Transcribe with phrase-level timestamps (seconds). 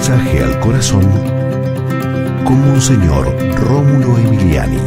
[0.00, 1.02] Mensaje al corazón
[2.46, 4.78] con Monseñor Rómulo Emiliani.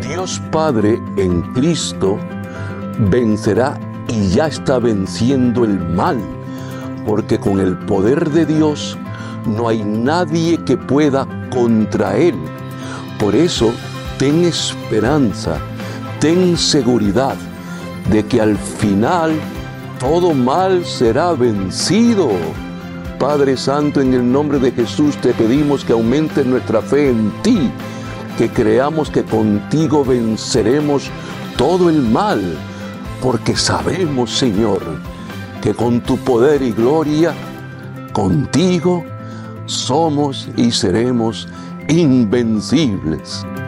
[0.00, 2.18] Dios Padre en Cristo
[3.10, 3.78] vencerá
[4.08, 6.18] y ya está venciendo el mal,
[7.04, 8.96] porque con el poder de Dios
[9.44, 12.36] no hay nadie que pueda contra Él.
[13.18, 13.70] Por eso,
[14.18, 15.58] ten esperanza,
[16.20, 17.36] ten seguridad
[18.10, 19.32] de que al final
[20.00, 22.30] todo mal será vencido.
[23.18, 27.70] Padre Santo, en el nombre de Jesús te pedimos que aumente nuestra fe en ti,
[28.38, 31.10] que creamos que contigo venceremos
[31.56, 32.40] todo el mal,
[33.22, 34.82] porque sabemos, Señor,
[35.62, 37.34] que con tu poder y gloria,
[38.12, 39.04] contigo
[39.66, 41.48] somos y seremos
[41.88, 43.44] invencibles.